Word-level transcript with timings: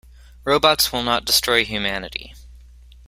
Robots 0.45 0.91
will 0.91 1.03
not 1.03 1.25
destroy 1.25 1.63
humanity. 1.63 2.33